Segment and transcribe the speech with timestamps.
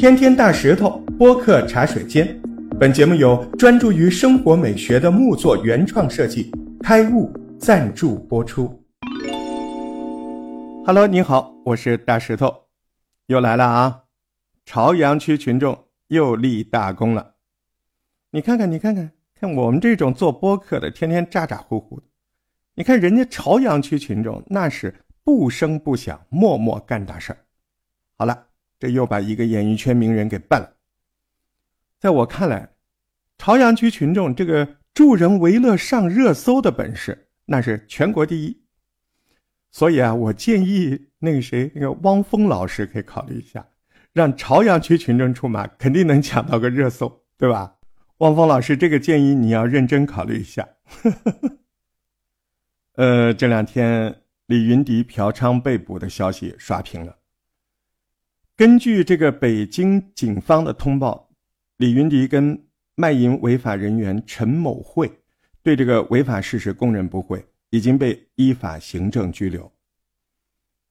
[0.00, 2.40] 天天大石头播客茶水间，
[2.78, 6.50] 本节目由专注于生活美学的木作原创设计
[6.82, 8.82] 开悟赞助播出。
[10.86, 12.50] Hello，你好，我是大石头，
[13.26, 14.04] 又来了啊！
[14.64, 17.34] 朝阳区群众又立大功了。
[18.30, 22.06] 你看看，你看看，看我们这种做播客的，天天咋咋呼呼的。
[22.74, 27.38] 你看人家朝阳区群众那是不声不响，默默干大事儿。
[28.16, 28.46] 好了。
[28.80, 30.72] 这又把一个演艺圈名人给办了。
[32.00, 32.70] 在我看来，
[33.36, 38.62] 朝阳区群众这个助人为乐上热搜的本事，那是全国第一。
[39.70, 43.68] 所以啊，我建议那个谁，那个汪峰老师可以考虑一下，
[44.12, 47.76] 让朝阳区群众出马，肯定能抢到个热搜，对吧？
[48.18, 50.66] 汪峰老师，这个建议你要认真考虑一下。
[52.96, 57.19] 呃，这两天李云迪嫖娼被捕的消息刷屏了。
[58.60, 61.30] 根据这个北京警方的通报，
[61.78, 62.62] 李云迪跟
[62.94, 65.10] 卖淫违法人员陈某慧
[65.62, 69.72] 对这个违法事实供认不讳，已经被依法行政拘留。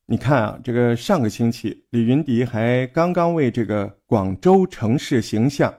[0.07, 5.71] 你看啊，这个上个星期，李云迪还刚刚为这个广州城市形象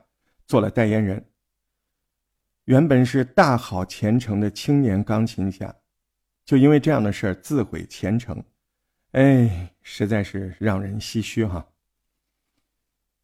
[0.47, 1.25] 做了代言人。
[2.67, 5.75] 原本是大好前程的青年钢琴家，
[6.45, 8.41] 就因为这样的事儿自毁前程，
[9.11, 11.67] 哎，实在是让人唏嘘哈。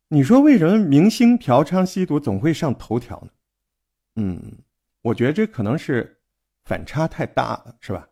[0.08, 3.30] 你说为什么明星嫖娼吸毒总会上头条呢？
[4.16, 4.40] 嗯，
[5.02, 6.20] 我觉得这可能是
[6.64, 8.08] 反差太大了，是吧？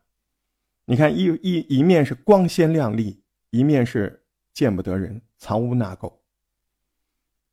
[0.87, 6.13] 你看一一一面是光鲜亮丽，一面是见不得人，藏污纳垢。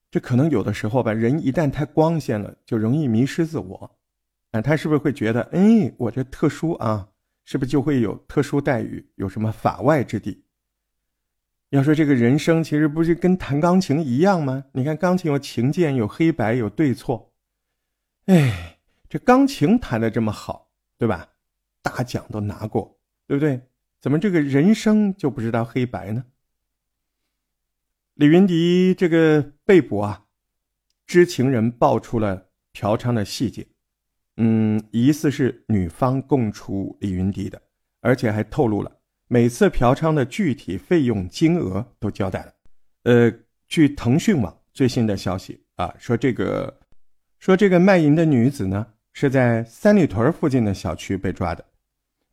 [0.10, 3.98] 这可能有的时候吧，人一旦太光鲜了，就容易迷失自我。
[4.52, 7.08] 啊，他是不是会觉得，哎，我这特殊啊，
[7.46, 10.44] 是不是就会有特殊待遇，有什么法外之地？
[11.72, 14.66] 要说这个人生，其实不是跟弹钢琴一样吗？
[14.74, 17.34] 你看钢琴有琴键，有黑白，有对错。
[18.26, 18.78] 哎，
[19.10, 21.30] 这钢琴弹的这么好，对吧？
[21.82, 23.62] 大奖都拿过，对不对？
[24.02, 26.26] 怎么这个人生就不知道黑白呢？
[28.16, 30.26] 李云迪这个被捕啊，
[31.08, 33.66] 知情人爆出了嫖娼的细节，
[34.36, 37.62] 嗯，疑似是女方供出李云迪的，
[38.02, 38.92] 而且还透露了。
[39.34, 42.54] 每次嫖娼的具体费用金额都交代了。
[43.04, 43.32] 呃，
[43.66, 46.78] 据腾讯网最新的消息啊，说这个
[47.40, 51.64] 说这个卖淫的女子呢是在三里屯附近的小区被抓的。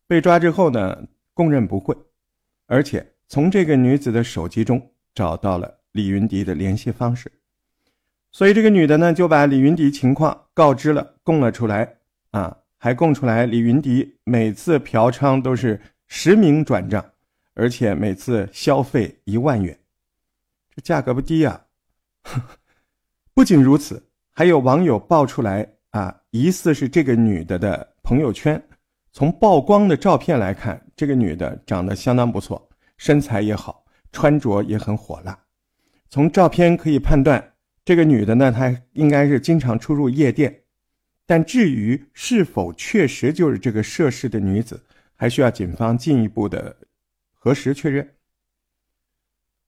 [0.08, 1.96] 被抓之后呢，供认不讳，
[2.66, 7.30] 而且从这个女子的手机中找到了李云迪的联系方式。
[8.32, 11.98] 所以这个女的呢就把李云迪情况告知了，供了出来
[12.32, 15.80] 啊，还供出来李云迪每次嫖娼都是。
[16.08, 17.04] 实名转账，
[17.54, 19.78] 而且每次消费一万元，
[20.74, 21.64] 这价格不低啊！
[23.32, 24.02] 不仅如此，
[24.32, 28.60] 还有网友爆出来啊，疑似是这个女的的朋友圈。
[29.12, 35.38] 从曝光的照片来看，这个女的长得相当不错，身材也好，穿着也很火辣。
[36.08, 37.52] 从照片可以判断，
[37.84, 40.62] 这个女的呢，她应该是经常出入夜店。
[41.26, 44.82] 但至于是否确实就是这个涉事的女子，
[45.18, 46.76] 还需要警方进一步的
[47.34, 48.08] 核实确认。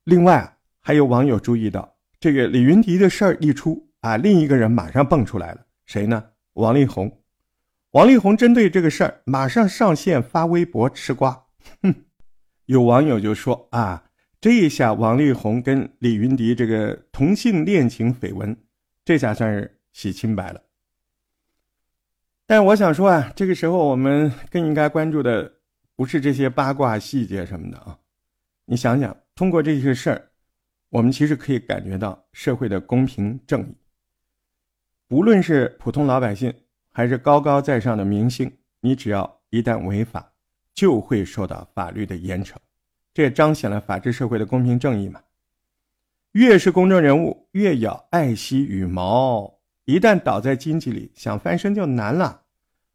[0.04, 6.24] 另外，还有网友注意到，这个李云迪的事儿一出啊，另一个人马上蹦出来了，谁呢？
[6.52, 7.20] 王力宏。
[7.90, 11.46] 王力宏针对这个事儿，马上上线发微博吃瓜。
[11.82, 11.92] 哼，
[12.66, 14.04] 有网友就说啊，
[14.40, 18.56] 这一下王力宏跟李云迪这个同性恋情绯闻，
[19.04, 20.62] 这下算是洗清白了。
[22.50, 25.52] 但我想说啊，这个时候我们更应该关注的
[25.94, 27.96] 不是这些八卦细节什么的啊。
[28.64, 30.30] 你想想，通过这些事儿，
[30.88, 33.76] 我们其实可以感觉到社会的公平正义。
[35.10, 36.52] 无论是普通老百姓，
[36.90, 38.50] 还是高高在上的明星，
[38.80, 40.32] 你只要一旦违法，
[40.74, 42.56] 就会受到法律的严惩。
[43.14, 45.22] 这也彰显了法治社会的公平正义嘛。
[46.32, 49.56] 越是公众人物，越要爱惜羽毛。
[49.84, 52.39] 一旦倒在荆棘里，想翻身就难了。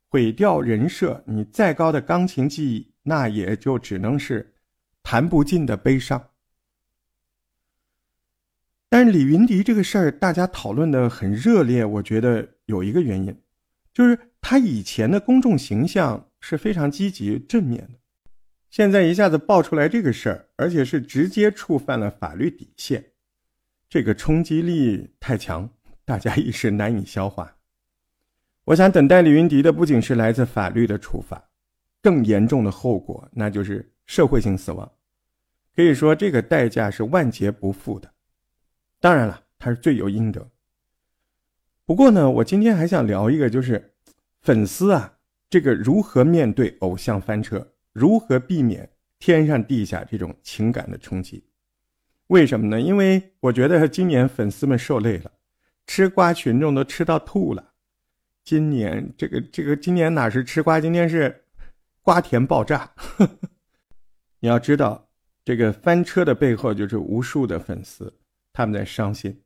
[0.10, 4.54] 毁掉人设，你再高的钢琴技艺，那也就只能是
[5.04, 6.30] 弹不尽的悲伤。
[8.88, 13.36] 但是李云迪这个事儿，大家讨论的很热烈，我觉得有一个原因，
[13.94, 18.00] 就是他以前的公众形象是非常积极正面的，
[18.70, 23.04] 现在一下子爆出来这个事儿，而且是直接触犯了法律底线，
[23.90, 25.70] 这个冲击力太强。
[26.06, 27.55] 大家一时难以消化。
[28.66, 31.50] 我想等待李云迪的不仅是来自法律的处罚，
[32.02, 34.92] 更严重的后果，那就是社会性死亡。
[35.76, 38.12] 可以说，这个代价是万劫不复的。
[39.00, 40.50] 当然了，他是罪有应得。
[41.86, 43.94] 不过呢，我今天还想聊一个，就是
[44.42, 45.14] 粉丝啊，
[45.48, 48.90] 这个如何面对偶像翻车，如何避免
[49.20, 51.46] 天上地下这种情感的冲击？
[52.28, 52.82] 为什么呢？
[52.82, 55.32] 因为我觉得今年粉丝们受累了，
[55.86, 57.74] 吃瓜群众都吃到吐了。
[58.46, 61.44] 今年这个这个今年哪是吃瓜，今天是
[62.04, 62.90] 瓜田爆炸。
[64.40, 65.10] 你要知道，
[65.44, 68.14] 这个翻车的背后就是无数的粉丝，
[68.54, 69.42] 他们在伤心。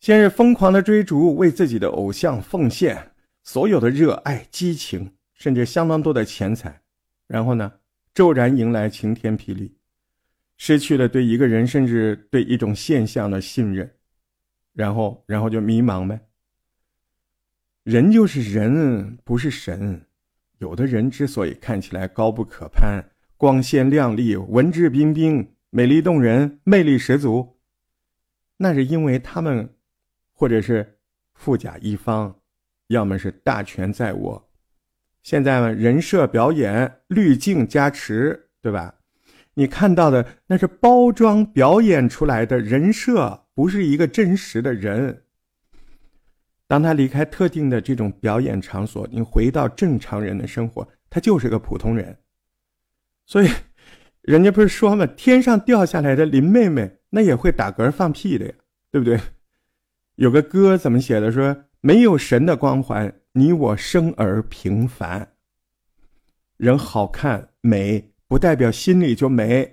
[0.00, 3.12] 先是疯狂的追逐，为自己的偶像奉献
[3.42, 6.82] 所有的热爱、激情，甚至相当多的钱财，
[7.26, 7.72] 然后呢，
[8.12, 9.74] 骤然迎来晴天霹雳，
[10.58, 13.90] 失去了对一个人甚至对一种现象的信任，
[14.74, 16.20] 然后，然后就迷茫呗。
[17.84, 20.06] 人就是人，不是神。
[20.58, 23.02] 有的人之所以看起来高不可攀、
[23.36, 27.56] 光鲜亮丽、文质彬彬、美丽动人、魅力十足，
[28.58, 29.68] 那是因为他们。
[30.32, 30.96] 或者是
[31.34, 32.34] 富甲一方，
[32.86, 34.48] 要么是大权在握。
[35.22, 38.94] 现在呢，人设表演滤镜加持，对吧？
[39.52, 45.24] 你看到的那是包装表演出来的人设，不是一个真实的人。
[46.70, 52.16] 当他离开特定的这种表演场所，你回到正常人的生活，他就是个普通人。
[53.26, 53.50] 所以，
[54.22, 55.04] 人家不是说吗？
[55.16, 58.54] 天上掉下来的林妹妹，那也会打嗝放屁的呀，
[58.92, 59.18] 对不对？
[60.14, 61.32] 有个歌怎么写的？
[61.32, 65.32] 说没有神的光环，你我生而平凡。
[66.56, 69.64] 人好看美，不代表心里就美；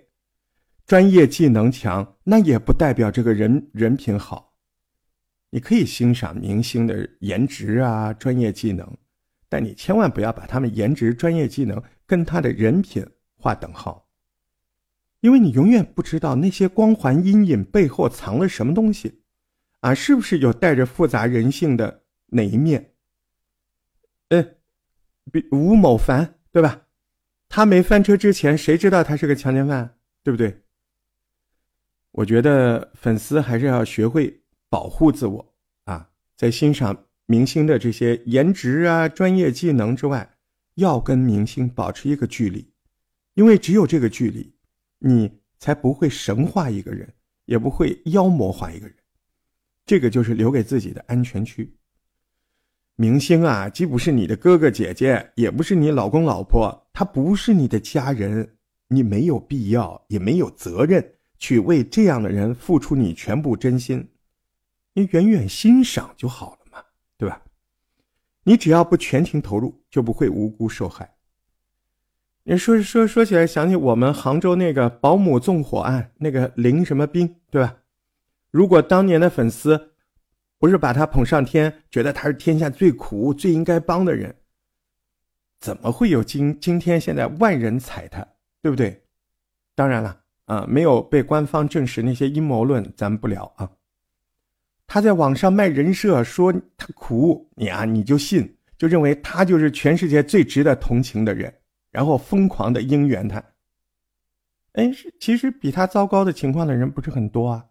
[0.87, 4.46] 专业技能强，那也不代表这个人人品好。
[5.49, 8.97] 你可以欣赏明星的颜值啊，专业技能，
[9.47, 13.05] 但你千万不要把他们颜值、专业技能跟他的人品
[13.35, 14.07] 划等号，
[15.21, 19.21] 因为你永远不知道那些光环阴影背后藏了什么东西。
[19.81, 22.93] 啊，是不是有带着复杂人性的哪一面？
[24.29, 24.55] 嗯，
[25.31, 26.81] 比吴某凡对吧？
[27.47, 30.63] 他没翻车之前，谁知道他是个强奸犯，对不对？
[32.11, 35.53] 我觉得粉丝还是要学会保护自我
[35.85, 40.37] 啊，在欣赏明星的这些颜值啊、专业技能之外，
[40.75, 42.71] 要跟明星保持一个距离，
[43.33, 44.53] 因为只有这个距离，
[44.99, 47.13] 你才不会神化一个人，
[47.45, 48.95] 也不会妖魔化一个人。
[49.85, 51.73] 这个就是留给自己的安全区。
[52.95, 64.07] 明星啊，既不是你的哥哥姐姐，也不是你老公老婆，他不是你的家人，你没有必要，也没有责任去为这样的人付出你全部真心。
[64.97, 66.83] 你远远欣赏就好了嘛，
[67.19, 67.39] 对吧？
[68.41, 71.13] 你只要不全情投入，就不会无辜受害。
[72.45, 77.77] 你说说说起来，想起我们杭州那个保姆纵火案，那个林什么兵，对吧？
[78.49, 79.91] 如果当年的粉丝
[80.57, 84.35] 不是把他捧上天，觉得他是天下最苦、最应该帮的人，
[85.59, 88.27] 怎么会有今今天现在万人踩他，
[88.63, 89.03] 对不对？
[89.75, 93.69] 当然了，啊，没有被官方证实那些阴谋论，咱们不聊啊。
[94.87, 101.53] 他在网上卖人设，说他苦，你啊你就信，就认为他就是全世界最值得同情的人，
[101.91, 103.43] 然后疯狂的应援他。
[104.73, 104.89] 哎，
[105.19, 107.65] 其实比他糟糕的情况的人不是很多啊。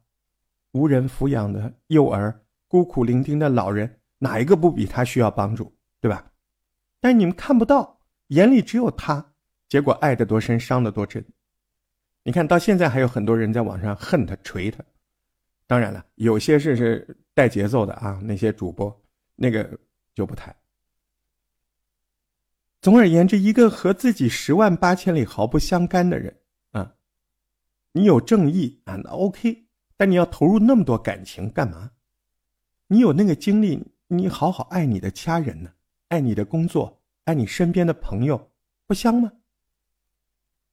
[0.73, 2.39] 无人抚养的幼儿，
[2.69, 6.31] 孤苦伶仃的老人，哪一个不比他需要帮助，对吧？
[7.01, 7.99] 但你们看不到，
[8.29, 9.25] 眼里只有他，
[9.69, 11.25] 结果爱得多深，伤得多深。
[12.25, 14.85] 你看到现在还有很多人在网上恨他、锤他。
[15.67, 19.03] 当然了，有些是是带节奏的啊，那些主播
[19.35, 19.79] 那个
[20.15, 20.55] 就不谈。
[22.81, 26.37] 总而言之，一个和自己十万八千里毫不相干的人
[26.71, 26.95] 啊，
[27.93, 29.67] 你有正义啊，那 OK。
[29.97, 31.91] 但你要投入那么多感情干嘛？
[32.89, 35.73] 你有那个精力，你好好爱你的家人呢，
[36.09, 38.53] 爱你的工作，爱你身边的朋友，
[38.87, 39.33] 不香吗？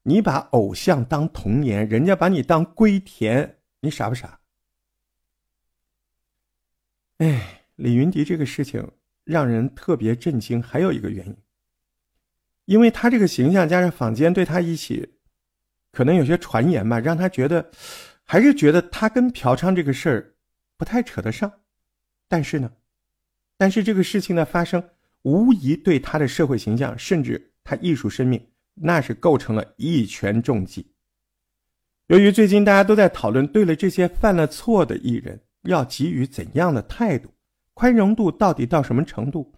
[0.04, 4.42] 你把偶像当童年，人家把你当龟田，你傻不傻？
[7.18, 8.92] 哎，李云迪这个事情
[9.24, 11.38] 让人特别震惊，还有一个原因，
[12.66, 15.16] 因为他这个形象加上坊间对他一起，
[15.92, 17.72] 可能有些传言吧，让他觉得。
[18.26, 20.36] 还是觉得他跟嫖娼这个事儿
[20.78, 21.52] 不太扯得上，
[22.30, 22.72] 但是呢，
[23.58, 24.82] 但是这个事情的发生
[25.24, 28.42] 无疑对他的社会形象，甚至他艺术生命，
[28.76, 30.90] 那是构成了一拳重击。
[32.08, 37.30] 由于最近大家都在讨论，对了这些犯了错的艺人要给予怎样的态度，
[37.74, 39.54] 宽容度到底到什么程度，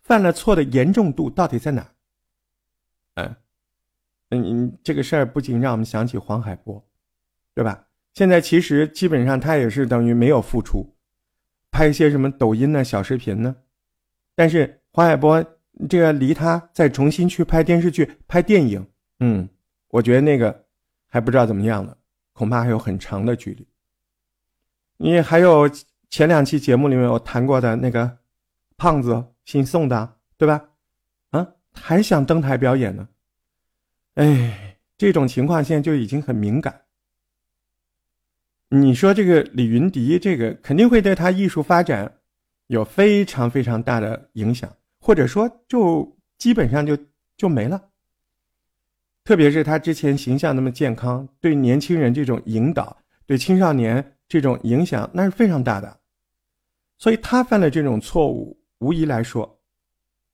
[0.00, 1.92] 犯了错的严重度到底在哪？
[3.14, 3.36] 嗯，
[4.30, 6.86] 嗯，这个事儿不仅让我们想起黄海波，
[7.54, 7.86] 对吧？
[8.14, 10.94] 现在其实基本上他也是等于没有付出，
[11.70, 13.56] 拍一些什么抖音呢、小视频呢。
[14.34, 15.44] 但是黄海波
[15.88, 18.86] 这个离他再重新去拍电视剧、拍电影，
[19.20, 19.48] 嗯，
[19.88, 20.66] 我觉得那个
[21.06, 21.96] 还不知道怎么样呢，
[22.32, 23.66] 恐怕还有很长的距离。
[24.98, 25.70] 你还有
[26.10, 28.18] 前两期节目里面我谈过的那个
[28.76, 30.70] 胖子姓宋的，对吧？
[31.30, 33.08] 啊，还想登台表演呢？
[34.14, 36.82] 哎，这种情况现在就已经很敏感。
[38.70, 42.18] 你说这个李云迪，这个肯定会对他艺术发展
[42.66, 46.98] 有非常非常大的影响，或者说就基本上就
[47.36, 47.80] 就没了。
[49.24, 56.00] 特别是他之前形象那么健康，对年轻人这种引导，对青少年这种影响，那是非常大的。
[56.98, 59.60] 所以他犯了这种错误，无疑来说，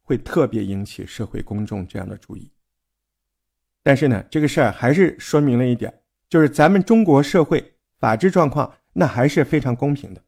[0.02, 2.50] 会特别引起社会公众这样的注意。
[3.82, 7.70] 但是呢，这个事儿还是说明了一点，就是咱们中国社会。
[7.96, 10.22] 法治状况那还是非常公平的，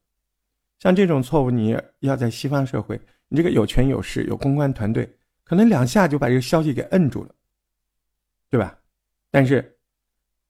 [0.78, 7.35] 像这种错误，你要在西方社会，你这个有权有势有公关团队，可能两下就把这个消息给摁住了，
[8.49, 8.78] 对吧？
[9.30, 9.78] 但是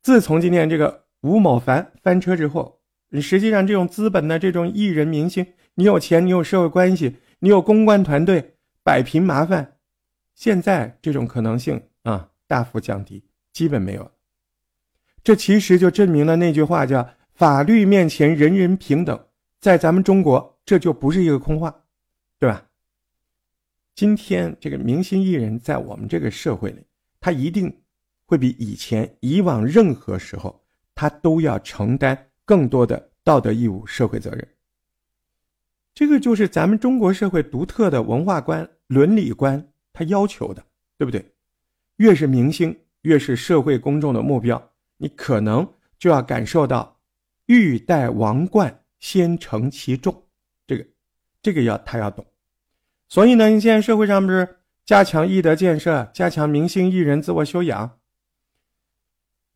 [0.03, 2.76] 自从今天这个吴某凡翻车之后，
[3.13, 9.77] 实际上这种资本的这种艺人明星，你有钱，你有社会关系，你有公关团队，摆平麻烦，
[10.35, 14.11] 现在这种可能性啊大幅降低，基本没有。
[15.23, 19.27] 这其实就证明了那句话叫“法律面前人人平等”。
[19.61, 21.85] 在咱们中国，这就不是一个空话，
[22.39, 22.67] 对吧？
[23.95, 26.85] 今天这个明星艺人，在我们这个社会里，
[27.19, 27.83] 他一定
[28.27, 34.49] 会比以前、以往任何时候，他都要承担更多的道德义务、社会责任。
[35.95, 40.65] 这个就是咱们中国社会独特的文化观、伦理观，他要求的，
[40.97, 41.33] 对不对？
[41.97, 44.71] 越是明星，越是社会公众的目标。
[44.99, 45.67] 你可能
[45.99, 46.99] 就要感受到
[47.47, 50.25] “欲戴王冠，先承其重”，
[50.67, 50.87] 这个，
[51.43, 52.25] 这个要他要懂。
[53.09, 57.99] 所以呢，你现在社会上不是加强艺德建设，加强明星艺人自我修养。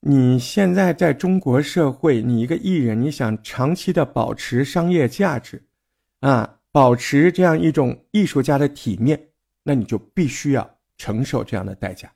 [0.03, 5.63] 你现在在中国社会，你一个艺人，你想长期的保持商业价值，
[6.21, 9.29] 啊，保持这样一种艺术家的体面，
[9.63, 12.11] 那你就必须要承受这样的代价。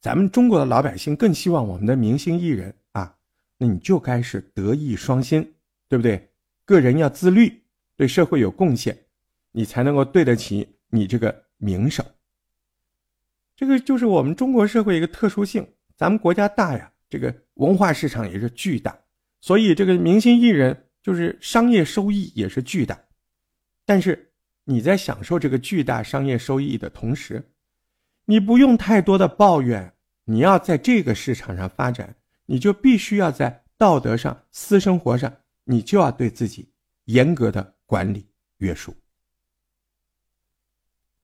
[0.00, 3.14] 咱们中国的老百姓更希望我们的明星艺人啊，
[3.56, 5.54] 那你就该是德艺双馨，
[5.88, 6.30] 对不对？
[6.64, 7.62] 个人要自律，
[7.96, 8.98] 对社会有贡献，
[9.52, 12.04] 你才能够对得起你这个名声。
[13.54, 15.64] 这个就是我们中国社会一个特殊性，
[16.00, 18.98] 咱们国家大呀，这个文化市场也是巨大，
[19.42, 22.98] 所以这个明星艺人就是商业收益也是巨大。
[23.84, 24.32] 但是
[24.64, 27.52] 你在享受这个巨大商业收益的同时，
[28.24, 29.92] 你不用太多的抱怨，
[30.24, 32.16] 你要在这个市场上发展，
[32.46, 35.30] 你就必须要在道德上、私生活上，
[35.64, 36.72] 你就要对自己
[37.04, 38.26] 严格的管理
[38.56, 38.96] 约束。